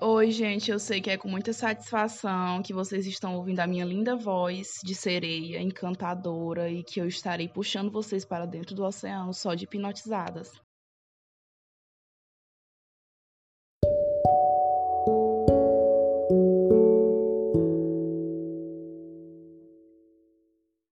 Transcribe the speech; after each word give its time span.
Oi, 0.00 0.30
gente, 0.30 0.70
eu 0.70 0.78
sei 0.78 1.00
que 1.00 1.10
é 1.10 1.16
com 1.18 1.28
muita 1.28 1.52
satisfação 1.52 2.62
que 2.62 2.72
vocês 2.72 3.04
estão 3.04 3.34
ouvindo 3.34 3.58
a 3.58 3.66
minha 3.66 3.84
linda 3.84 4.14
voz 4.14 4.68
de 4.84 4.94
sereia 4.94 5.60
encantadora 5.60 6.70
e 6.70 6.84
que 6.84 7.00
eu 7.00 7.08
estarei 7.08 7.48
puxando 7.48 7.90
vocês 7.90 8.24
para 8.24 8.46
dentro 8.46 8.76
do 8.76 8.84
oceano 8.84 9.34
só 9.34 9.54
de 9.54 9.64
hipnotizadas. 9.64 10.52